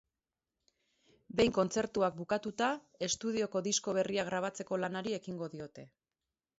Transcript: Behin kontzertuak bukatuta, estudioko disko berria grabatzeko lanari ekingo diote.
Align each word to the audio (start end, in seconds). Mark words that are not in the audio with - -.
Behin 1.39 1.53
kontzertuak 1.57 2.17
bukatuta, 2.23 2.71
estudioko 3.11 3.65
disko 3.71 3.97
berria 4.01 4.29
grabatzeko 4.33 4.85
lanari 4.85 5.19
ekingo 5.23 5.57
diote. 5.57 5.91